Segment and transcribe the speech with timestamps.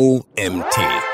[0.00, 1.13] OMT.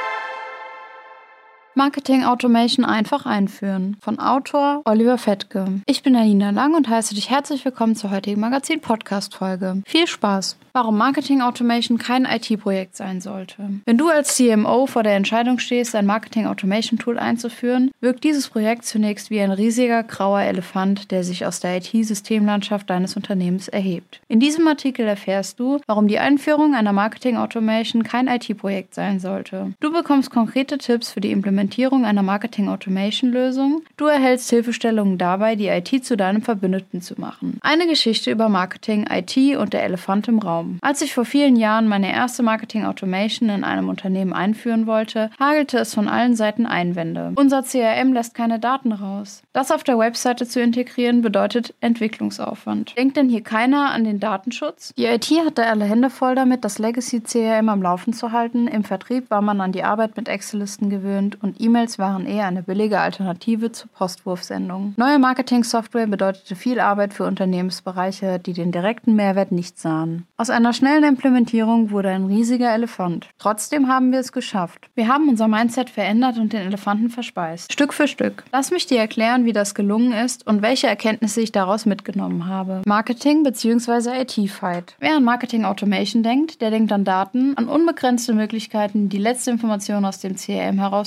[1.77, 3.97] Marketing Automation einfach einführen.
[4.01, 5.67] Von Autor Oliver Fettke.
[5.87, 9.83] Ich bin Janina Lang und heiße dich herzlich willkommen zur heutigen Magazin-Podcast-Folge.
[9.87, 10.57] Viel Spaß!
[10.73, 13.71] Warum Marketing Automation kein IT-Projekt sein sollte.
[13.87, 18.49] Wenn du als CMO vor der Entscheidung stehst, ein Marketing Automation Tool einzuführen, wirkt dieses
[18.49, 24.21] Projekt zunächst wie ein riesiger grauer Elefant, der sich aus der IT-Systemlandschaft deines Unternehmens erhebt.
[24.29, 29.73] In diesem Artikel erfährst du, warum die Einführung einer Marketing Automation kein IT-Projekt sein sollte.
[29.81, 31.60] Du bekommst konkrete Tipps für die Implementierung
[32.05, 33.83] einer Marketing Automation Lösung.
[33.97, 37.59] Du erhältst Hilfestellungen dabei, die IT zu deinem Verbündeten zu machen.
[37.63, 40.79] Eine Geschichte über Marketing, IT und der Elefant im Raum.
[40.81, 45.79] Als ich vor vielen Jahren meine erste Marketing Automation in einem Unternehmen einführen wollte, hagelte
[45.79, 47.33] es von allen Seiten Einwände.
[47.37, 49.43] Unser CRM lässt keine Daten raus.
[49.53, 52.97] Das auf der Webseite zu integrieren bedeutet Entwicklungsaufwand.
[52.97, 54.93] Denkt denn hier keiner an den Datenschutz?
[54.97, 58.69] Die IT hatte alle Hände voll damit, das Legacy CRM am Laufen zu halten.
[58.69, 62.63] Im Vertrieb war man an die Arbeit mit Excel-Listen gewöhnt und E-Mails waren eher eine
[62.63, 64.95] billige Alternative zur Postwurfsendung.
[64.97, 70.27] Neue Marketing-Software bedeutete viel Arbeit für Unternehmensbereiche, die den direkten Mehrwert nicht sahen.
[70.37, 73.29] Aus einer schnellen Implementierung wurde ein riesiger Elefant.
[73.39, 74.89] Trotzdem haben wir es geschafft.
[74.95, 77.73] Wir haben unser Mindset verändert und den Elefanten verspeist.
[77.73, 78.45] Stück für Stück.
[78.53, 82.83] Lass mich dir erklären, wie das gelungen ist und welche Erkenntnisse ich daraus mitgenommen habe.
[82.87, 84.21] Marketing bzw.
[84.23, 84.97] IT-Fight.
[84.99, 90.05] Wer an Marketing Automation denkt, der denkt an Daten, an unbegrenzte Möglichkeiten, die letzte Information
[90.05, 91.01] aus dem CRM herauszuholen,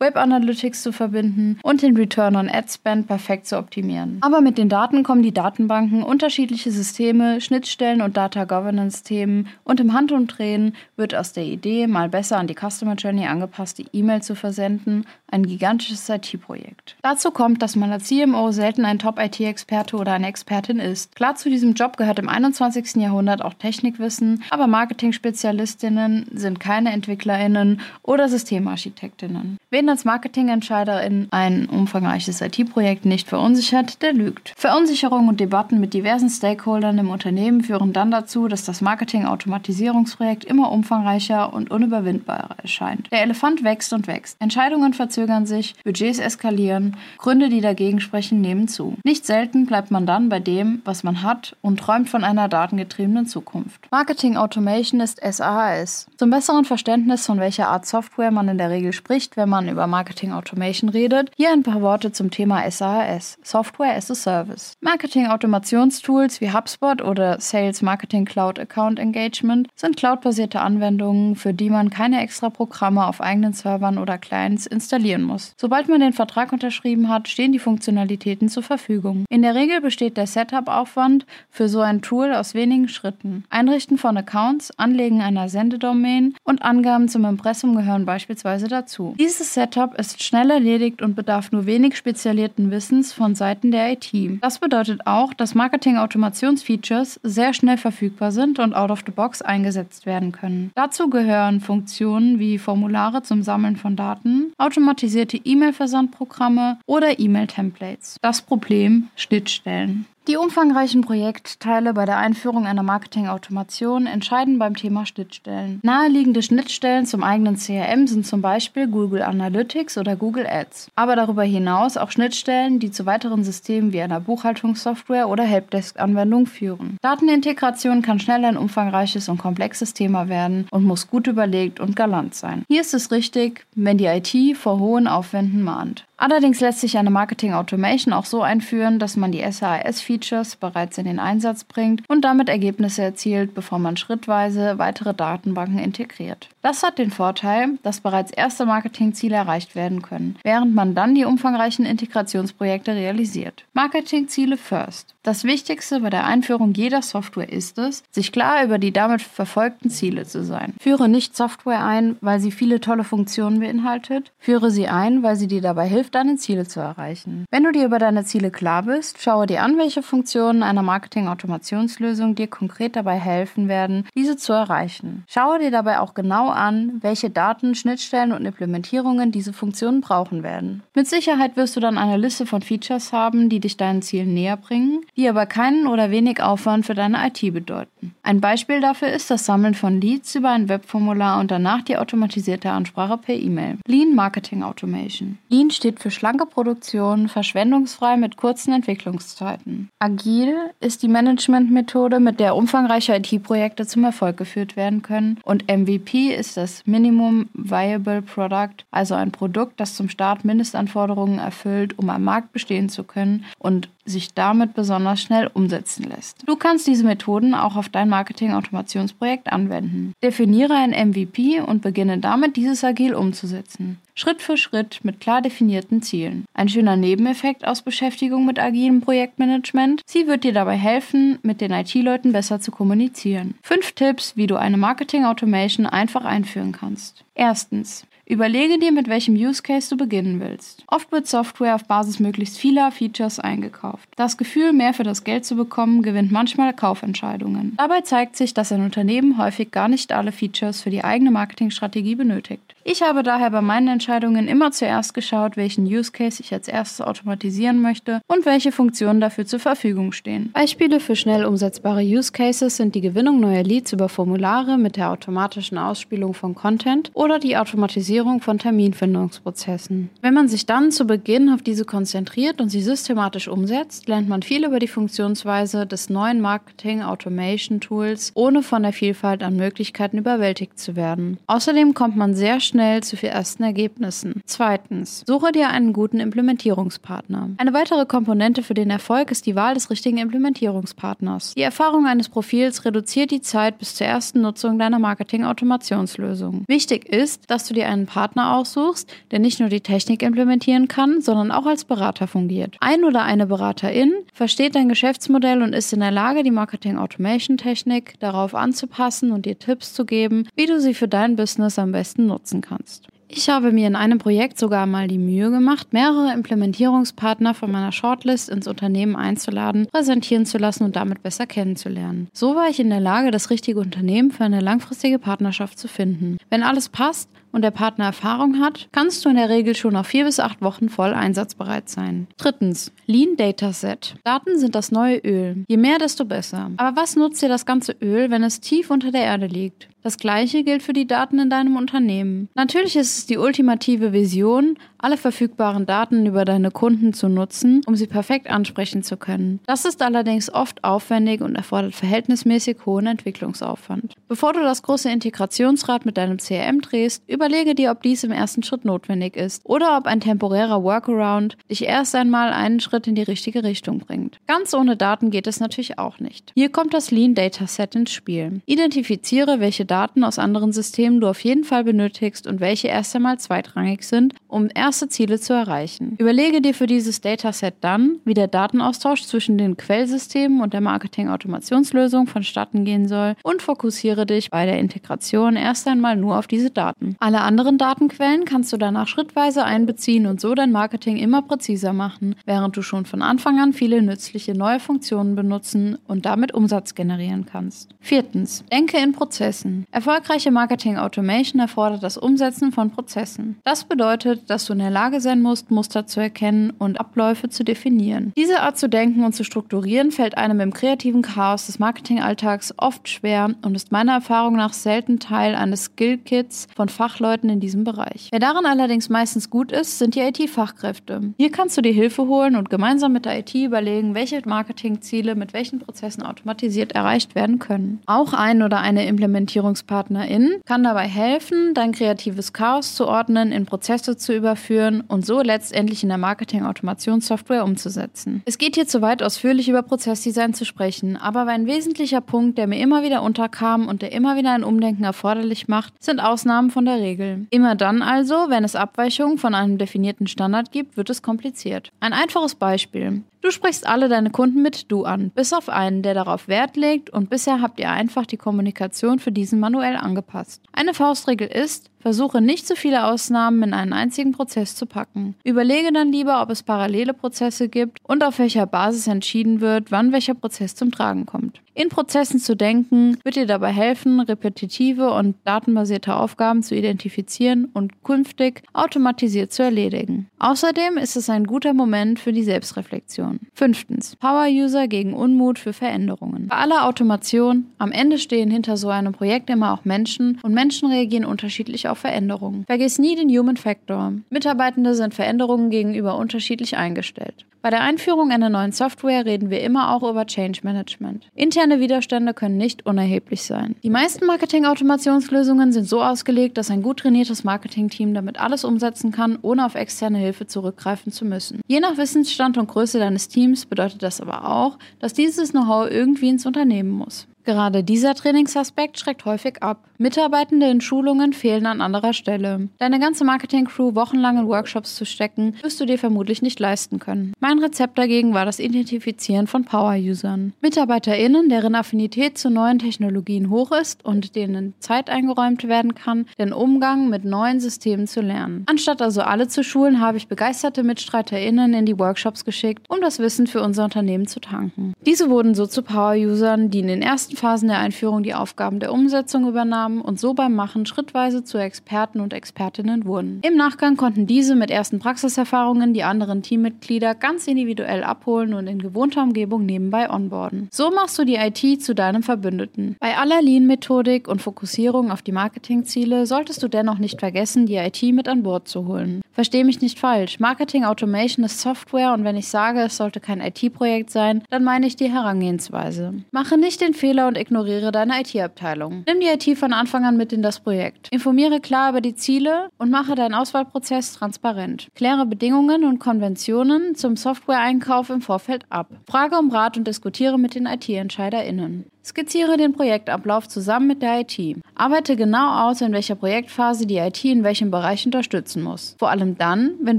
[0.00, 4.18] Web Analytics zu verbinden und den Return on Ad Spend perfekt zu optimieren.
[4.20, 9.80] Aber mit den Daten kommen die Datenbanken, unterschiedliche Systeme, Schnittstellen und Data Governance Governance-Themen und
[9.80, 14.34] im Handumdrehen wird aus der Idee, mal besser an die Customer Journey angepasste E-Mail zu
[14.34, 16.96] versenden, ein gigantisches IT-Projekt.
[17.02, 21.14] Dazu kommt, dass man als CMO selten ein Top-IT-Experte oder eine Expertin ist.
[21.16, 22.96] Klar, zu diesem Job gehört im 21.
[22.96, 29.58] Jahrhundert auch Technikwissen, aber Marketing-Spezialistinnen sind keine EntwicklerInnen oder Systemarchitektinnen.
[29.74, 34.52] Wen als Marketingentscheiderin ein umfangreiches IT-Projekt nicht verunsichert, der lügt.
[34.56, 40.70] Verunsicherung und Debatten mit diversen Stakeholdern im Unternehmen führen dann dazu, dass das Marketing-Automatisierungsprojekt immer
[40.70, 43.10] umfangreicher und unüberwindbarer erscheint.
[43.10, 44.36] Der Elefant wächst und wächst.
[44.40, 48.96] Entscheidungen verzögern sich, Budgets eskalieren, Gründe, die dagegen sprechen, nehmen zu.
[49.02, 53.26] Nicht selten bleibt man dann bei dem, was man hat und träumt von einer datengetriebenen
[53.26, 53.88] Zukunft.
[53.90, 56.06] Marketing Automation ist SaaS.
[56.16, 59.86] Zum besseren Verständnis, von welcher Art Software man in der Regel spricht, wenn man über
[59.86, 64.74] Marketing Automation redet, hier ein paar Worte zum Thema SaaS, Software as a Service.
[64.80, 71.70] Marketing Automationstools wie HubSpot oder Sales Marketing Cloud Account Engagement sind cloudbasierte Anwendungen, für die
[71.70, 75.54] man keine extra Programme auf eigenen Servern oder Clients installieren muss.
[75.56, 79.24] Sobald man den Vertrag unterschrieben hat, stehen die Funktionalitäten zur Verfügung.
[79.28, 83.44] In der Regel besteht der Setup-Aufwand für so ein Tool aus wenigen Schritten.
[83.50, 89.14] Einrichten von Accounts, Anlegen einer Sendedomain und Angaben zum Impressum gehören beispielsweise dazu.
[89.18, 94.12] Dieses Setup ist schnell erledigt und bedarf nur wenig spezialisierten Wissens von Seiten der IT.
[94.40, 100.06] Das bedeutet auch, dass Marketing-Automationsfeatures sehr schnell verfügbar sind und out of the box eingesetzt
[100.06, 100.70] werden können.
[100.74, 108.16] Dazu gehören Funktionen wie Formulare zum Sammeln von Daten, automatisierte E-Mail-Versandprogramme oder E-Mail-Templates.
[108.22, 110.06] Das Problem Schnittstellen.
[110.26, 115.80] Die umfangreichen Projektteile bei der Einführung einer Marketing-Automation entscheiden beim Thema Schnittstellen.
[115.82, 120.90] Naheliegende Schnittstellen zum eigenen CRM sind zum Beispiel Google Analytics oder Google Ads.
[120.96, 126.96] Aber darüber hinaus auch Schnittstellen, die zu weiteren Systemen wie einer Buchhaltungssoftware oder Helpdesk-Anwendung führen.
[127.02, 132.34] Datenintegration kann schnell ein umfangreiches und komplexes Thema werden und muss gut überlegt und galant
[132.34, 132.64] sein.
[132.68, 136.06] Hier ist es richtig, wenn die IT vor hohen Aufwänden mahnt.
[136.16, 141.06] Allerdings lässt sich eine Marketing Automation auch so einführen, dass man die SAS-Features bereits in
[141.06, 146.48] den Einsatz bringt und damit Ergebnisse erzielt, bevor man schrittweise weitere Datenbanken integriert.
[146.62, 151.24] Das hat den Vorteil, dass bereits erste Marketingziele erreicht werden können, während man dann die
[151.24, 153.64] umfangreichen Integrationsprojekte realisiert.
[153.74, 155.14] Marketingziele first.
[155.24, 159.88] Das Wichtigste bei der Einführung jeder Software ist es, sich klar über die damit verfolgten
[159.88, 160.74] Ziele zu sein.
[160.78, 164.32] Führe nicht Software ein, weil sie viele tolle Funktionen beinhaltet.
[164.38, 167.44] Führe sie ein, weil sie dir dabei hilft, deine Ziele zu erreichen.
[167.50, 172.34] Wenn du dir über deine Ziele klar bist, schaue dir an, welche Funktionen einer Marketing-Automationslösung
[172.34, 175.24] dir konkret dabei helfen werden, diese zu erreichen.
[175.28, 180.82] Schaue dir dabei auch genau an, welche Daten, Schnittstellen und Implementierungen diese Funktionen brauchen werden.
[180.94, 184.56] Mit Sicherheit wirst du dann eine Liste von Features haben, die dich deinen Zielen näher
[184.56, 188.13] bringen, die aber keinen oder wenig Aufwand für deine IT bedeuten.
[188.26, 192.70] Ein Beispiel dafür ist das Sammeln von Leads über ein Webformular und danach die automatisierte
[192.70, 193.76] Ansprache per E-Mail.
[193.86, 195.36] Lean Marketing Automation.
[195.50, 199.90] Lean steht für schlanke Produktion, verschwendungsfrei mit kurzen Entwicklungszeiten.
[199.98, 205.38] Agil ist die Managementmethode, mit der umfangreiche IT-Projekte zum Erfolg geführt werden können.
[205.44, 211.98] Und MVP ist das Minimum Viable Product, also ein Produkt, das zum Start Mindestanforderungen erfüllt,
[211.98, 216.42] um am Markt bestehen zu können und sich damit besonders schnell umsetzen lässt.
[216.46, 220.12] Du kannst diese Methoden auch auf dein Marketing-Automationsprojekt anwenden.
[220.22, 223.98] Definiere ein MVP und beginne damit, dieses agil umzusetzen.
[224.16, 226.44] Schritt für Schritt mit klar definierten Zielen.
[226.54, 230.02] Ein schöner Nebeneffekt aus Beschäftigung mit agilem Projektmanagement.
[230.06, 233.54] Sie wird dir dabei helfen, mit den IT-Leuten besser zu kommunizieren.
[233.62, 237.24] Fünf Tipps, wie du eine Marketing-Automation einfach einführen kannst.
[237.34, 238.06] Erstens.
[238.26, 240.82] Überlege dir, mit welchem Use Case du beginnen willst.
[240.86, 244.08] Oft wird Software auf Basis möglichst vieler Features eingekauft.
[244.16, 247.74] Das Gefühl, mehr für das Geld zu bekommen, gewinnt manchmal Kaufentscheidungen.
[247.76, 252.14] Dabei zeigt sich, dass ein Unternehmen häufig gar nicht alle Features für die eigene Marketingstrategie
[252.14, 252.73] benötigt.
[252.86, 257.00] Ich habe daher bei meinen Entscheidungen immer zuerst geschaut, welchen Use Case ich als erstes
[257.00, 260.50] automatisieren möchte und welche Funktionen dafür zur Verfügung stehen.
[260.52, 265.10] Beispiele für schnell umsetzbare Use Cases sind die Gewinnung neuer Leads über Formulare mit der
[265.10, 270.10] automatischen Ausspielung von Content oder die Automatisierung von Terminfindungsprozessen.
[270.20, 274.42] Wenn man sich dann zu Beginn auf diese konzentriert und sie systematisch umsetzt, lernt man
[274.42, 280.18] viel über die Funktionsweise des neuen Marketing Automation Tools, ohne von der Vielfalt an Möglichkeiten
[280.18, 281.38] überwältigt zu werden.
[281.46, 284.42] Außerdem kommt man sehr schnell schnell zu ersten Ergebnissen.
[284.46, 287.50] Zweitens, suche dir einen guten Implementierungspartner.
[287.56, 291.54] Eine weitere Komponente für den Erfolg ist die Wahl des richtigen Implementierungspartners.
[291.54, 296.64] Die Erfahrung eines Profils reduziert die Zeit bis zur ersten Nutzung deiner Marketing-Automationslösung.
[296.66, 301.20] Wichtig ist, dass du dir einen Partner aussuchst, der nicht nur die Technik implementieren kann,
[301.20, 302.76] sondern auch als Berater fungiert.
[302.80, 308.52] Ein oder eine Beraterin versteht dein Geschäftsmodell und ist in der Lage, die Marketing-Automation-Technik darauf
[308.56, 312.62] anzupassen und dir Tipps zu geben, wie du sie für dein Business am besten nutzen
[312.66, 313.06] kannst.
[313.28, 317.90] Ich habe mir in einem Projekt sogar mal die Mühe gemacht, mehrere Implementierungspartner von meiner
[317.90, 322.28] Shortlist ins Unternehmen einzuladen, präsentieren zu lassen und damit besser kennenzulernen.
[322.32, 326.36] So war ich in der Lage, das richtige Unternehmen für eine langfristige Partnerschaft zu finden.
[326.48, 330.04] Wenn alles passt, und der Partner Erfahrung hat, kannst du in der Regel schon nach
[330.04, 332.26] vier bis acht Wochen voll einsatzbereit sein.
[332.36, 334.16] Drittens, Lean Dataset.
[334.24, 335.64] Daten sind das neue Öl.
[335.68, 336.72] Je mehr, desto besser.
[336.76, 339.88] Aber was nutzt dir das ganze Öl, wenn es tief unter der Erde liegt?
[340.02, 342.50] Das gleiche gilt für die Daten in deinem Unternehmen.
[342.54, 347.94] Natürlich ist es die ultimative Vision, alle verfügbaren Daten über deine Kunden zu nutzen, um
[347.94, 349.60] sie perfekt ansprechen zu können.
[349.66, 354.14] Das ist allerdings oft aufwendig und erfordert verhältnismäßig hohen Entwicklungsaufwand.
[354.28, 358.62] Bevor du das große Integrationsrad mit deinem CRM drehst, überlege dir, ob dies im ersten
[358.62, 363.22] Schritt notwendig ist oder ob ein temporärer Workaround dich erst einmal einen Schritt in die
[363.22, 364.38] richtige Richtung bringt.
[364.46, 366.52] Ganz ohne Daten geht es natürlich auch nicht.
[366.54, 368.62] Hier kommt das Lean Dataset ins Spiel.
[368.64, 373.38] Identifiziere, welche Daten aus anderen Systemen du auf jeden Fall benötigst und welche erst einmal
[373.38, 376.14] zweitrangig sind, um erst erste Ziele zu erreichen.
[376.18, 382.28] Überlege dir für dieses Dataset dann, wie der Datenaustausch zwischen den Quellsystemen und der Marketing-Automationslösung
[382.28, 387.16] vonstatten gehen soll und fokussiere dich bei der Integration erst einmal nur auf diese Daten.
[387.18, 392.36] Alle anderen Datenquellen kannst du danach schrittweise einbeziehen und so dein Marketing immer präziser machen,
[392.44, 397.46] während du schon von Anfang an viele nützliche neue Funktionen benutzen und damit Umsatz generieren
[397.46, 397.96] kannst.
[397.98, 399.86] Viertens, denke in Prozessen.
[399.90, 403.58] Erfolgreiche Marketing Automation erfordert das Umsetzen von Prozessen.
[403.64, 407.64] Das bedeutet, dass du in der Lage sein musst, Muster zu erkennen und Abläufe zu
[407.64, 408.32] definieren.
[408.36, 413.08] Diese Art zu denken und zu strukturieren fällt einem im kreativen Chaos des Marketingalltags oft
[413.08, 418.28] schwer und ist meiner Erfahrung nach selten Teil eines Skillkits von Fachleuten in diesem Bereich.
[418.30, 421.32] Wer daran allerdings meistens gut ist, sind die IT-Fachkräfte.
[421.38, 425.54] Hier kannst du dir Hilfe holen und gemeinsam mit der IT überlegen, welche Marketingziele mit
[425.54, 428.00] welchen Prozessen automatisiert erreicht werden können.
[428.04, 434.18] Auch ein oder eine Implementierungspartnerin kann dabei helfen, dein kreatives Chaos zu ordnen, in Prozesse
[434.18, 438.42] zu überführen durchzuführen und so letztendlich in der Marketing-Automationssoftware umzusetzen.
[438.44, 442.66] Es geht hier zu weit ausführlich über Prozessdesign zu sprechen, aber ein wesentlicher Punkt, der
[442.66, 446.84] mir immer wieder unterkam und der immer wieder ein Umdenken erforderlich macht, sind Ausnahmen von
[446.84, 447.46] der Regel.
[447.50, 451.90] Immer dann also, wenn es Abweichungen von einem definierten Standard gibt, wird es kompliziert.
[452.00, 453.22] Ein einfaches Beispiel.
[453.44, 457.10] Du sprichst alle deine Kunden mit Du an, bis auf einen, der darauf Wert legt
[457.10, 460.62] und bisher habt ihr einfach die Kommunikation für diesen manuell angepasst.
[460.72, 465.36] Eine Faustregel ist, versuche nicht zu viele Ausnahmen in einen einzigen Prozess zu packen.
[465.42, 470.12] Überlege dann lieber, ob es parallele Prozesse gibt und auf welcher Basis entschieden wird, wann
[470.12, 471.63] welcher Prozess zum Tragen kommt.
[471.76, 478.04] In Prozessen zu denken wird dir dabei helfen, repetitive und datenbasierte Aufgaben zu identifizieren und
[478.04, 480.30] künftig automatisiert zu erledigen.
[480.38, 483.40] Außerdem ist es ein guter Moment für die Selbstreflexion.
[483.54, 484.14] Fünftens.
[484.16, 486.46] Power-User gegen Unmut für Veränderungen.
[486.46, 490.88] Bei aller Automation, am Ende stehen hinter so einem Projekt immer auch Menschen und Menschen
[490.92, 492.64] reagieren unterschiedlich auf Veränderungen.
[492.66, 494.12] Vergiss nie den Human Factor.
[494.30, 497.46] Mitarbeitende sind Veränderungen gegenüber unterschiedlich eingestellt.
[497.64, 501.30] Bei der Einführung einer neuen Software reden wir immer auch über Change Management.
[501.34, 503.74] Interne Widerstände können nicht unerheblich sein.
[503.82, 509.38] Die meisten Marketing-Automationslösungen sind so ausgelegt, dass ein gut trainiertes Marketing-Team damit alles umsetzen kann,
[509.42, 511.60] ohne auf externe Hilfe zurückgreifen zu müssen.
[511.66, 516.28] Je nach Wissensstand und Größe deines Teams bedeutet das aber auch, dass dieses Know-how irgendwie
[516.28, 517.26] ins Unternehmen muss.
[517.44, 519.84] Gerade dieser Trainingsaspekt schreckt häufig ab.
[519.98, 522.68] Mitarbeitende in Schulungen fehlen an anderer Stelle.
[522.78, 527.32] Deine ganze Marketing-Crew wochenlang in Workshops zu stecken, wirst du dir vermutlich nicht leisten können.
[527.40, 530.54] Mein Rezept dagegen war das Identifizieren von Power-Usern.
[530.62, 536.52] MitarbeiterInnen, deren Affinität zu neuen Technologien hoch ist und denen Zeit eingeräumt werden kann, den
[536.52, 538.64] Umgang mit neuen Systemen zu lernen.
[538.66, 543.18] Anstatt also alle zu schulen, habe ich begeisterte MitstreiterInnen in die Workshops geschickt, um das
[543.18, 544.94] Wissen für unser Unternehmen zu tanken.
[545.06, 548.78] Diese wurden so zu Power-Usern, die in den ersten ersten Phasen der Einführung die Aufgaben
[548.78, 553.40] der Umsetzung übernahmen und so beim Machen schrittweise zu Experten und Expertinnen wurden.
[553.42, 558.78] Im Nachgang konnten diese mit ersten Praxiserfahrungen die anderen Teammitglieder ganz individuell abholen und in
[558.78, 560.68] gewohnter Umgebung nebenbei onboarden.
[560.70, 562.96] So machst du die IT zu deinem Verbündeten.
[563.00, 568.02] Bei aller Lean-Methodik und Fokussierung auf die Marketingziele solltest du dennoch nicht vergessen, die IT
[568.14, 569.22] mit an Bord zu holen.
[569.32, 570.38] Verstehe mich nicht falsch.
[570.38, 574.86] Marketing Automation ist Software und wenn ich sage, es sollte kein IT-Projekt sein, dann meine
[574.86, 576.14] ich die Herangehensweise.
[576.30, 579.04] Mache nicht den Fehler, und ignoriere deine IT-Abteilung.
[579.06, 581.08] Nimm die IT von Anfang an mit in das Projekt.
[581.10, 584.88] Informiere klar über die Ziele und mache deinen Auswahlprozess transparent.
[584.94, 588.88] Kläre Bedingungen und Konventionen zum Software-Einkauf im Vorfeld ab.
[589.08, 591.86] Frage um Rat und diskutiere mit den IT-EntscheiderInnen.
[592.06, 594.58] Skizziere den Projektablauf zusammen mit der IT.
[594.74, 598.94] Arbeite genau aus, in welcher Projektphase die IT in welchem Bereich unterstützen muss.
[598.98, 599.98] Vor allem dann, wenn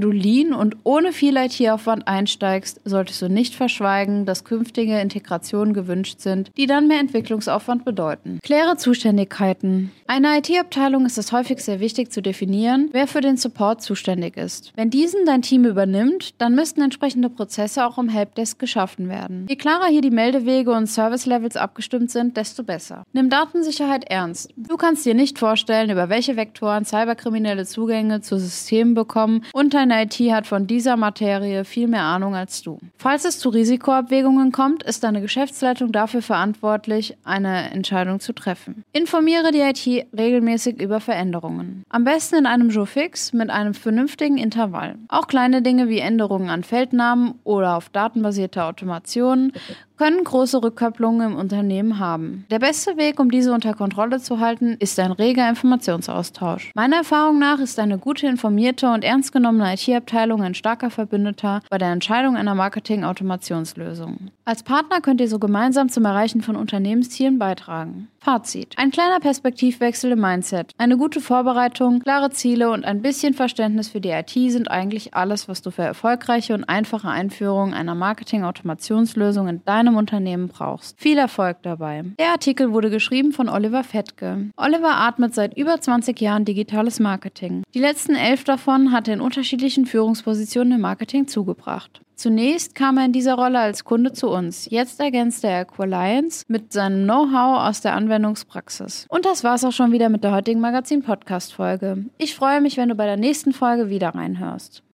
[0.00, 6.20] du lean und ohne viel IT-Aufwand einsteigst, solltest du nicht verschweigen, dass künftige Integrationen gewünscht
[6.20, 8.38] sind, die dann mehr Entwicklungsaufwand bedeuten.
[8.44, 9.90] Kläre Zuständigkeiten.
[10.06, 14.72] Eine IT-Abteilung ist es häufig sehr wichtig zu definieren, wer für den Support zuständig ist.
[14.76, 19.46] Wenn diesen dein Team übernimmt, dann müssten entsprechende Prozesse auch im Helpdesk geschaffen werden.
[19.48, 23.04] Je klarer hier die Meldewege und Service-Levels abgestimmt abgestimmt sind, desto besser.
[23.12, 24.52] Nimm Datensicherheit ernst.
[24.56, 30.04] Du kannst dir nicht vorstellen, über welche Vektoren Cyberkriminelle Zugänge zu Systemen bekommen und deine
[30.04, 32.78] IT hat von dieser Materie viel mehr Ahnung als du.
[32.98, 38.84] Falls es zu Risikoabwägungen kommt, ist deine Geschäftsleitung dafür verantwortlich, eine Entscheidung zu treffen.
[38.92, 41.84] Informiere die IT regelmäßig über Veränderungen.
[41.88, 44.96] Am besten in einem Jour fix mit einem vernünftigen Intervall.
[45.08, 49.52] Auch kleine Dinge wie Änderungen an Feldnamen oder auf datenbasierte Automationen
[49.96, 52.44] können große Rückkopplungen im Unternehmen haben.
[52.50, 56.70] Der beste Weg, um diese unter Kontrolle zu halten, ist ein reger Informationsaustausch.
[56.74, 61.78] Meiner Erfahrung nach ist eine gute informierte und ernst genommene IT-Abteilung ein starker Verbündeter bei
[61.78, 64.30] der Entscheidung einer Marketing-Automationslösung.
[64.48, 68.06] Als Partner könnt ihr so gemeinsam zum Erreichen von Unternehmenszielen beitragen.
[68.20, 68.74] Fazit.
[68.76, 74.00] Ein kleiner Perspektivwechsel im Mindset, eine gute Vorbereitung, klare Ziele und ein bisschen Verständnis für
[74.00, 79.64] die IT sind eigentlich alles, was du für erfolgreiche und einfache Einführung einer Marketing-Automationslösung in
[79.64, 80.96] deinem Unternehmen brauchst.
[81.00, 82.04] Viel Erfolg dabei.
[82.16, 84.50] Der Artikel wurde geschrieben von Oliver Fettke.
[84.56, 87.64] Oliver atmet seit über 20 Jahren digitales Marketing.
[87.74, 92.00] Die letzten elf davon hat er in unterschiedlichen Führungspositionen im Marketing zugebracht.
[92.16, 94.70] Zunächst kam er in dieser Rolle als Kunde zu uns.
[94.70, 99.04] Jetzt ergänzt er Aqualiance mit seinem Know-how aus der Anwendungspraxis.
[99.10, 102.06] Und das war's auch schon wieder mit der heutigen Magazin-Podcast-Folge.
[102.16, 104.82] Ich freue mich, wenn du bei der nächsten Folge wieder reinhörst.